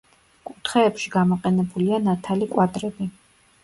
[0.49, 3.15] კუთხეებში გამოყენებულია ნათალი კვადრები.